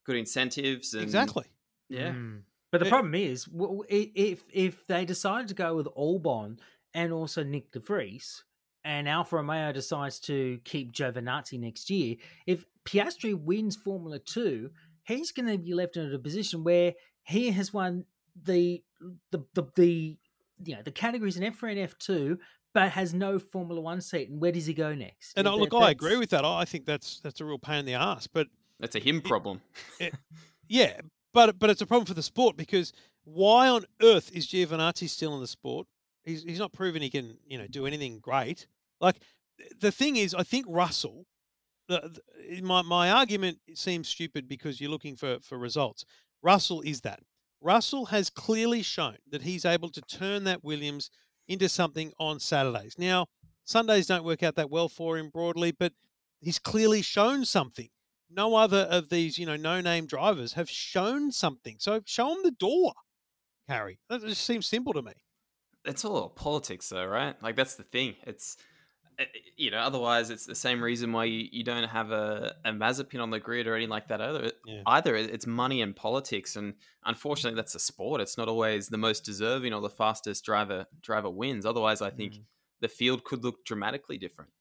[0.06, 0.94] good incentives.
[0.94, 1.46] And, exactly.
[1.90, 2.12] Yeah.
[2.12, 2.42] Mm.
[2.74, 3.48] But the eh problem is,
[3.88, 6.58] if if they decided to go with Albon
[6.96, 8.44] and also Nyck de Vries,
[8.84, 12.16] and Alfa Romeo decides to keep Giovinazzi next year,
[12.48, 14.72] if Piastri wins Formula Two,
[15.04, 18.06] he's going to be left in a position where he has won
[18.44, 18.84] the
[19.30, 20.18] the the, the
[20.66, 22.40] you know the categories in F3 and F2,
[22.74, 24.32] but has no Formula One seat.
[24.32, 25.34] And where does he go next?
[25.38, 26.44] And that, oh, look, I agree with that.
[26.44, 28.26] I think that's that's a real pain in the ass.
[28.26, 28.48] But
[28.80, 29.62] that's a him problem.
[30.00, 30.16] It,
[30.68, 31.02] yeah,
[31.34, 32.94] but but it's a problem for the sport because
[33.24, 35.88] why on earth is Giovinazzi still in the sport?
[36.24, 38.68] He's he's not proven he can you know do anything great.
[39.02, 39.18] Like
[39.80, 41.26] the thing is, I think Russell
[41.88, 46.06] the, the, my, my argument seems stupid because you're looking for, for results.
[46.42, 47.20] Russell is that.
[47.62, 51.10] Russell has clearly shown that he's able to turn that Williams
[51.48, 52.96] into something on Saturdays.
[52.98, 53.28] Now,
[53.64, 55.94] Sundays don't work out that well for him broadly, but
[56.42, 57.90] he's clearly shown something.
[58.36, 61.76] No other of these, you know, no-name drivers have shown something.
[61.80, 62.94] So show them the door,
[63.68, 64.00] Harry.
[64.10, 65.14] That just seems simple to me.
[65.86, 67.36] It's all politics, though, right?
[67.44, 68.16] Like that's the thing.
[68.26, 68.58] It's
[69.20, 69.26] Eh,
[69.58, 73.22] you know, otherwise it's the same reason why you, you don't have a, a Mazepin
[73.22, 74.52] on the grid or anything like that either.
[74.66, 74.82] Yeah.
[74.86, 76.74] Either it's money and politics, and
[77.06, 78.22] unfortunately, that's a sport.
[78.22, 81.66] It's not always the most deserving or the fastest driver driver wins.
[81.66, 82.42] Otherwise, I think mm.
[82.82, 84.52] the field could look dramatically different.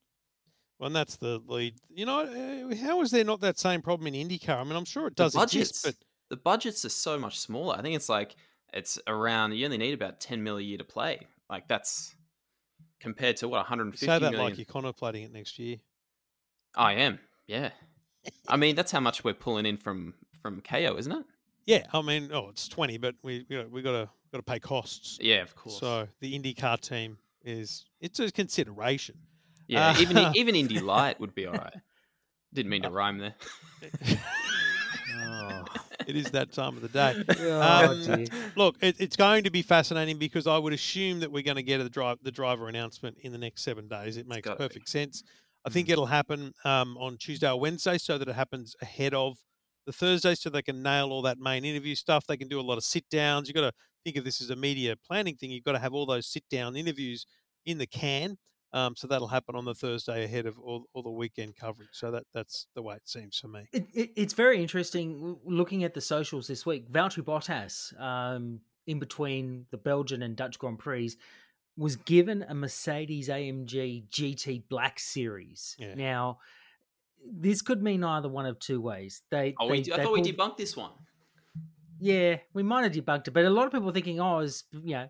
[0.82, 1.76] Well, and that's the lead.
[1.94, 4.56] You know, eh, how is there not that same problem in IndyCar?
[4.56, 5.94] I mean, I'm sure it does budgets, exist, but
[6.28, 7.76] the budgets are so much smaller.
[7.78, 8.34] I think it's like
[8.72, 9.52] it's around.
[9.52, 11.20] You only need about ten mil a year to play.
[11.48, 12.16] Like that's
[12.98, 14.40] compared to what 150 Say that million.
[14.40, 15.76] like you're contemplating it next year.
[16.74, 17.20] I am.
[17.46, 17.70] Yeah.
[18.48, 21.24] I mean, that's how much we're pulling in from from Kayo, isn't it?
[21.64, 24.42] Yeah, I mean, oh, it's 20, but we you know, we got to got to
[24.42, 25.16] pay costs.
[25.20, 25.78] Yeah, of course.
[25.78, 29.16] So the IndyCar team is it's a consideration.
[29.72, 31.74] Yeah, uh, even even Indy Light would be all right.
[32.52, 33.34] Didn't mean to uh, rhyme there.
[35.16, 35.64] oh
[36.06, 37.22] it is that time of the day.
[37.40, 38.24] Oh, um,
[38.56, 41.62] look, it, it's going to be fascinating because I would assume that we're going to
[41.62, 44.16] get the drive the driver announcement in the next seven days.
[44.16, 44.90] It makes perfect be.
[44.90, 45.22] sense.
[45.64, 45.92] I think mm.
[45.92, 49.38] it'll happen um, on Tuesday or Wednesday, so that it happens ahead of
[49.86, 52.26] the Thursday, so they can nail all that main interview stuff.
[52.26, 53.48] They can do a lot of sit downs.
[53.48, 53.72] You've got to
[54.04, 55.50] think of this as a media planning thing.
[55.50, 57.26] You've got to have all those sit down interviews
[57.64, 58.36] in the can.
[58.74, 61.90] Um, so that'll happen on the Thursday ahead of all, all the weekend coverage.
[61.92, 63.68] So that that's the way it seems for me.
[63.72, 66.90] It, it, it's very interesting looking at the socials this week.
[66.90, 71.12] Valtteri Bottas, um, in between the Belgian and Dutch Grand Prix,
[71.76, 75.76] was given a Mercedes AMG GT Black Series.
[75.78, 75.94] Yeah.
[75.94, 76.38] Now,
[77.24, 79.22] this could mean either one of two ways.
[79.30, 80.92] They, Oh, they, we, I they thought we debunked this one.
[82.00, 84.64] Yeah, we might have debunked it, but a lot of people are thinking, oh, is
[84.72, 85.08] you know,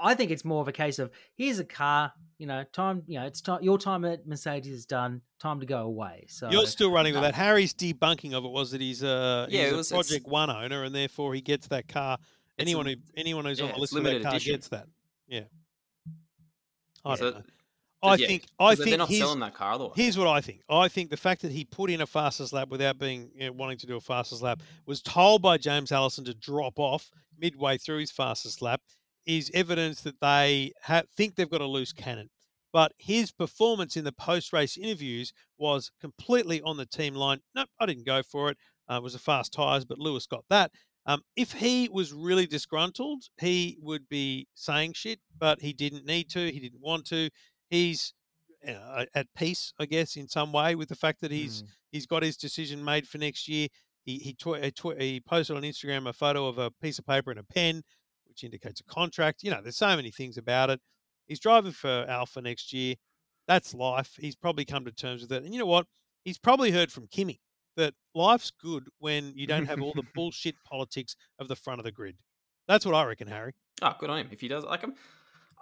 [0.00, 3.18] I think it's more of a case of here's a car, you know, time, you
[3.20, 3.62] know, it's time.
[3.62, 5.20] Your time at Mercedes is done.
[5.38, 6.24] Time to go away.
[6.28, 7.28] So You're still running with no.
[7.28, 7.34] that.
[7.34, 10.50] Harry's debunking of it was that he's a, Yeah, he's it was- it's- Project One
[10.50, 12.18] owner, and therefore he gets that car.
[12.58, 14.54] Anyone a- who anyone who's on yeah, the list of that car edition.
[14.54, 14.86] gets that.
[15.28, 15.42] Yeah.
[17.04, 17.44] I So- don't know.
[18.02, 19.92] I yeah, think I 'cause they're think not selling that car otherwise.
[19.96, 20.62] Here's what I think.
[20.70, 23.52] I think the fact that he put in a fastest lap without being you know,
[23.52, 27.76] wanting to do a fastest lap was told by James Allison to drop off midway
[27.76, 28.80] through his fastest lap
[29.26, 32.30] is evidence that they ha- think they've got a loose cannon.
[32.72, 37.40] But his performance in the post-race interviews was completely on the team line.
[37.54, 38.56] Nope, I didn't go for it.
[38.88, 40.70] Uh, it was a fast tyres, but Lewis got that.
[41.06, 46.28] Um, if he was really disgruntled, he would be saying shit, but he didn't need
[46.30, 46.52] to.
[46.52, 47.30] He didn't want to.
[47.70, 48.12] He's
[48.68, 51.66] uh, at peace, I guess, in some way with the fact that he's Mm.
[51.90, 53.68] he's got his decision made for next year.
[54.04, 57.06] He he, tw- he, tw- he posted on Instagram a photo of a piece of
[57.06, 57.82] paper and a pen,
[58.30, 59.42] which indicates a contract.
[59.42, 60.80] You know, there's so many things about it.
[61.26, 62.94] He's driving for Alfa next year.
[63.46, 64.14] That's life.
[64.18, 65.44] He's probably come to terms with it.
[65.44, 65.86] And you know what?
[66.24, 67.40] He's probably heard from Kimi
[67.76, 71.84] that life's good when you don't have all the bullshit politics of the front of
[71.84, 72.16] the grid.
[72.68, 73.54] That's what I reckon, Harry.
[73.82, 74.28] Oh, good on him.
[74.30, 74.94] If he does, like, I'm,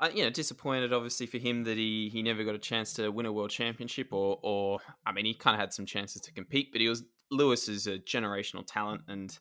[0.00, 3.10] I, you know, disappointed obviously for him that he he never got a chance to
[3.10, 6.32] win a world championship, or or I mean, he kind of had some chances to
[6.32, 9.36] compete, but he was Lewis is a generational talent, and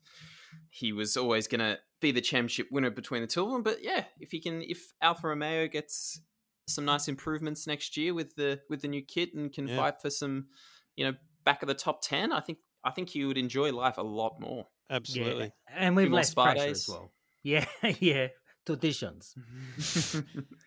[0.69, 3.63] he was always going to be the championship winner between the two of them.
[3.63, 6.19] But yeah, if he can, if Alfa Romeo gets
[6.67, 9.75] some nice improvements next year with the with the new kit and can Yeah.
[9.77, 10.47] fight for some,
[10.95, 11.13] you know,
[11.45, 14.39] back of the top ten, I think I think he would enjoy life a lot
[14.39, 14.67] more.
[14.89, 15.45] Absolutely.
[15.69, 16.81] Yeah, and we've more less pressure days.
[16.81, 17.11] as well.
[17.43, 17.65] Yeah,
[17.99, 18.27] yeah,
[18.67, 19.35] traditions.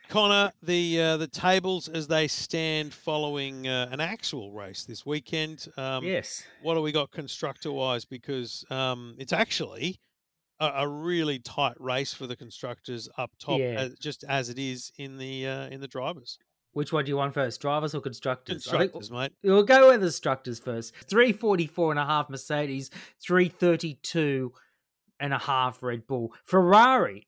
[0.08, 5.68] Conor, the uh, the tables as they stand following uh, an actual race this weekend.
[5.76, 6.42] Um, yes.
[6.62, 8.04] What do we got constructor wise?
[8.04, 10.00] Because um, it's actually
[10.58, 13.76] a, a really tight race for the constructors up top, Yeah.
[13.78, 16.38] as, just as it is in the uh, in the drivers.
[16.72, 18.66] Which one do you want first, drivers or constructors?
[18.68, 19.32] I think- Constructors, mate.
[19.42, 20.94] We'll go with the constructors first.
[21.08, 24.52] 344 and a half Mercedes, 332
[25.18, 26.32] and a half Red Bull.
[26.44, 27.26] Ferrari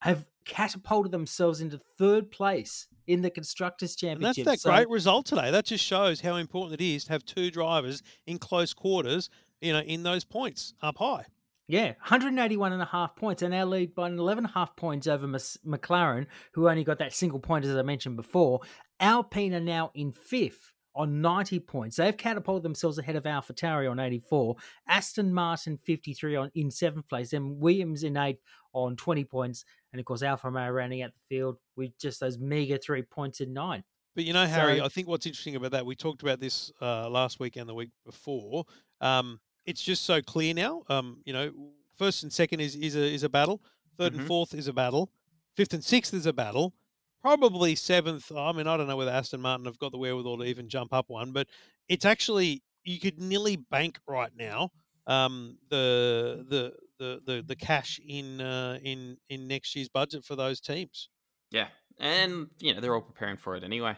[0.00, 5.26] have catapulted themselves into third place in the constructors And that's that So- great result
[5.26, 5.50] today.
[5.50, 9.28] That just shows how important it is to have two drivers in close quarters.
[9.60, 11.26] You know, in those points up high.
[11.68, 15.06] Yeah, 181 and a half points, and now lead by 11 and a half points
[15.06, 18.60] over Mas- McLaren, who only got that single point, as I mentioned before.
[18.98, 21.96] Alpine are now in fifth on 90 points.
[21.96, 24.56] They've catapulted themselves ahead of AlphaTauri on 84.
[24.88, 28.40] Aston Martin 53 on in seventh place, then Williams in eighth
[28.72, 32.38] on 20 points, and of course Alfa Romeo rounding out the field with just those
[32.38, 33.82] meager three points in nine.
[34.14, 36.72] But you know, Harry, So- I think what's interesting about that, we talked about this
[36.80, 38.64] uh, last week and the week before.
[39.00, 40.82] Um, it's just so clear now.
[40.88, 41.52] Um, you know,
[41.96, 43.60] first and second is is a is a battle.
[43.98, 44.18] 3rd Mhm.
[44.18, 45.10] and fourth is a battle.
[45.56, 46.74] Fifth and sixth is a battle.
[47.22, 48.32] Probably seventh.
[48.32, 50.92] I mean, I don't know whether Aston Martin have got the wherewithal to even jump
[50.94, 51.48] up one, but
[51.88, 54.70] it's actually you could nearly bank right now
[55.06, 60.36] um, the, the the the the cash in uh, in in next year's budget for
[60.36, 61.08] those teams.
[61.50, 63.96] Yeah, and you know they're all preparing for it anyway.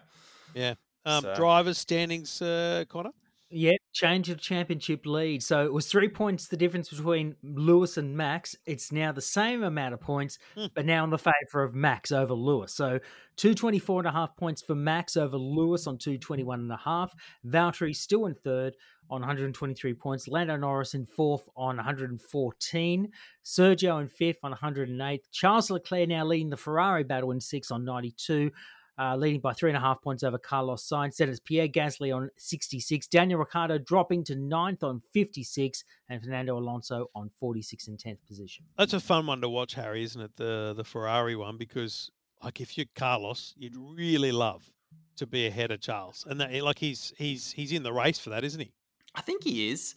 [0.55, 0.75] Yeah.
[1.05, 3.11] Um, So- drivers standings, uh, Conor.
[3.55, 5.43] Yeah, change of championship lead.
[5.43, 8.57] So it was three points the difference between Lewis and Max.
[8.65, 10.67] It's now the same amount of points, Hmm.
[10.75, 12.73] but now in the favour of Max over Lewis.
[12.73, 12.99] So
[13.37, 17.15] 224 and a half points for Max over Lewis on 221 and a half.
[17.47, 18.75] Valtteri still in third
[19.11, 20.29] on 123 points.
[20.29, 23.11] Lando Norris in fourth on 114.
[23.45, 25.31] Sergio in fifth on 108.
[25.31, 28.51] Charles Leclerc now leading the Ferrari battle in sixth on 92
[28.99, 31.17] uh, leading by three and a half points over Carlos Sainz.
[31.17, 33.07] Then it's Pierre Gasly on 66.
[33.09, 35.85] Daniel Ricciardo dropping to ninth on 56.
[36.09, 38.67] And Fernando Alonso on 46 and 10th position.
[38.77, 40.37] That's a fun one to watch, Harry, isn't it?
[40.37, 42.11] The the Ferrari one because
[42.43, 44.71] like if you're Carlos, you'd really love
[45.17, 48.31] to be ahead of Charles, and that like he's he's he's in the race for
[48.31, 48.73] that, isn't he?
[49.15, 49.95] I think he is.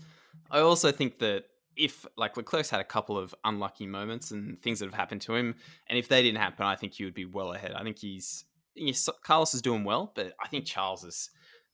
[0.51, 1.45] I also think that
[1.76, 5.36] if like Leclerc's had a couple of unlucky moments and things that have happened to
[5.36, 5.55] him,
[5.88, 7.74] and if they didn't happen, I think he would be well ahead.
[7.74, 8.45] I think he's
[8.76, 11.30] yes, Carlos is doing well, but I think Charles is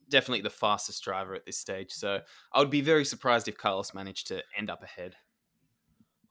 [0.10, 1.91] definitely the fastest driver at this stage.
[1.91, 2.20] So
[2.54, 5.16] I would be very surprised if Carlos managed to end up ahead.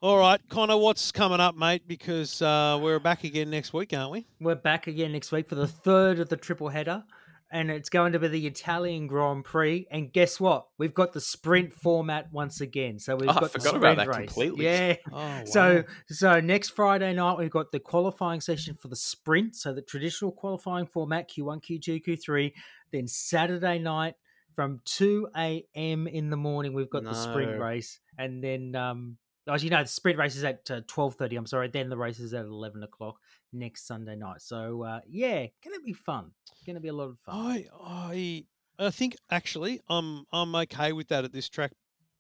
[0.03, 1.83] All right, Conor, what's coming up, mate?
[1.87, 4.27] Because uh, we're back again next week, aren't we?
[4.41, 7.05] We're back again next week for the third of the triple header.
[7.51, 9.87] And it's going to be the Italian Grand Prix.
[9.91, 10.67] And guess what?
[10.79, 12.99] We've got the sprint format once again.
[12.99, 14.29] So we've Oh, I got the forgot about sprint that race.
[14.29, 14.65] completely.
[14.67, 14.97] Yeah.
[15.13, 15.83] Oh, So wow.
[16.09, 19.57] so next Friday night we've got the qualifying session for the sprint.
[19.57, 22.53] So the traditional qualifying format Q1, Q2, Q3.
[22.93, 24.15] Then Saturday night
[24.55, 26.07] from two a.m.
[26.07, 29.17] in the morning we've got the sprint race, and then um,
[29.49, 31.36] as you know, the sprint race is at uh, twelve thirty.
[31.36, 31.68] I'm sorry.
[31.68, 33.16] Then the race is at eleven o'clock
[33.53, 34.43] next Sunday night.
[34.43, 36.30] So uh, yeah, gonna be fun.
[36.66, 37.34] Gonna be a lot of fun.
[37.36, 38.45] I I
[38.78, 41.72] I think actually I'm I'm okay with that at this track,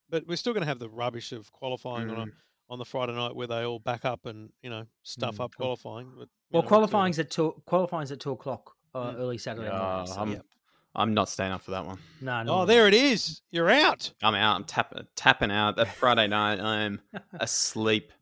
[0.08, 2.32] but we're still going to have the rubbish of qualifying on a, Mm.
[2.68, 5.52] on the Friday night where they all back up and you know stuff Mm, up
[5.56, 5.66] cool.
[5.76, 6.12] qualifying.
[6.16, 7.62] But, well, know, qualifying's at two.
[7.66, 9.18] Qualifying's at two o'clock uh, Mm.
[9.18, 10.06] early Saturday Yeah, morning.
[10.06, 10.46] So, I'm, Yep.
[10.94, 11.98] I'm not staying up for that one.
[12.20, 13.42] no, no, Oh, there it is.
[13.50, 14.12] You're out.
[14.22, 14.56] I'm out.
[14.56, 15.76] I'm tap, tapping out.
[15.76, 17.00] That Friday night, I'm
[17.40, 18.12] asleep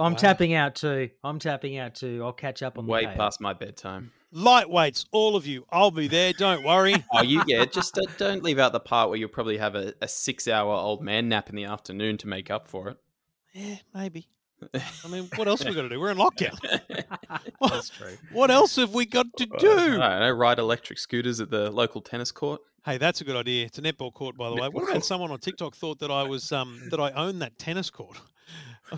[0.00, 0.18] I'm Wow.
[0.18, 1.10] tapping out too.
[1.24, 2.22] I'm tapping out too.
[2.24, 4.12] I'll catch up on the way past my bedtime.
[4.32, 5.64] Lightweights, all of you.
[5.72, 6.32] I'll be there.
[6.32, 6.94] Don't worry.
[7.12, 7.64] Oh, you yeah.
[7.64, 11.02] Just uh, don't leave out the part where you'll probably have a, a six-hour old
[11.02, 12.96] man nap in the afternoon to make up for it.
[13.54, 14.28] yeah, maybe.
[14.74, 16.00] I mean, what else we got to do?
[16.00, 16.58] We're in lockdown.
[16.90, 17.06] it.
[17.60, 18.16] That's true.
[18.32, 20.00] What else have we got to do?
[20.00, 22.60] I know, ride electric scooters at the local tennis court.
[22.84, 23.66] Hey, that's a good idea.
[23.66, 24.62] It's a netball court, by the way.
[24.62, 25.04] Netball What about court.
[25.04, 28.16] someone on TikTok thought that I was um that I own that tennis court?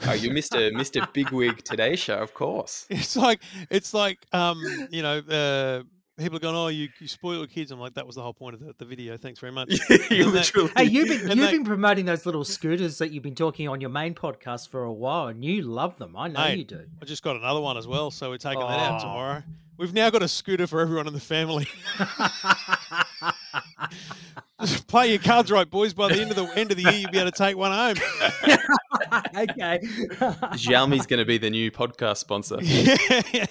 [0.07, 2.87] Oh, you missed a missed a bigwig Today show, of course.
[2.91, 5.83] It's like it's like um you know uh
[6.21, 7.71] people are going oh you, you spoil your kids.
[7.71, 9.17] I'm like that was the whole point of the, the video.
[9.17, 9.71] Thanks very much.
[10.11, 13.35] you that- Hey, you've been you've they- been promoting those little scooters that you've been
[13.35, 16.17] talking on your main podcast for a while, and you love them.
[16.17, 16.85] I know Mate, you do.
[17.01, 19.05] I just got another one as well, so we're taking that out Oh.
[19.05, 19.43] tomorrow.
[19.77, 21.67] We've now got a scooter for everyone in the family.
[24.61, 25.95] Just play your cards right, boys.
[25.95, 27.73] By the end of the end of the year, you'll be able to take one
[27.73, 27.97] home.
[29.37, 29.81] okay.
[30.53, 32.59] Xiaomi's going to be the new podcast sponsor.
[32.61, 33.47] yeah,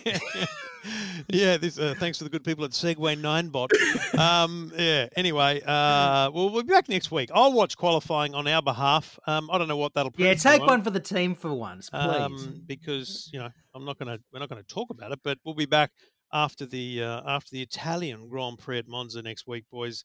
[1.27, 1.79] this.
[1.79, 3.69] Uh, thanks to the good people at Segway Ninebot.
[4.17, 5.07] Um, yeah.
[5.15, 7.29] Anyway, uh, we'll, we'll be back next week.
[7.33, 9.19] I'll watch qualifying on our behalf.
[9.27, 10.11] Um, I don't know what that'll.
[10.11, 10.23] Be.
[10.23, 11.99] Yeah, take one for the team for once, please.
[11.99, 15.55] um, because you know I'm not gonna we're not gonna talk about it, but we'll
[15.55, 15.91] be back
[16.33, 20.03] after the uh, after the Italian Grand Prix at Monza next week, boys.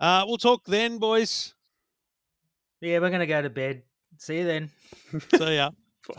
[0.00, 1.54] Uh, we'll talk then, boys.
[2.80, 3.82] yeah, we're gonna go to bed.
[4.18, 4.70] See you then.
[5.34, 5.70] See ya.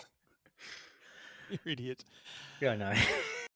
[1.49, 2.03] you idiot.
[2.59, 2.93] Yeah, I know.